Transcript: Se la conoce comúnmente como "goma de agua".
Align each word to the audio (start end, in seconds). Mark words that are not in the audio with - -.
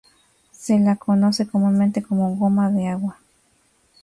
Se 0.51 0.79
la 0.79 0.95
conoce 0.95 1.47
comúnmente 1.47 2.01
como 2.01 2.35
"goma 2.35 2.71
de 2.71 2.87
agua". 2.87 3.19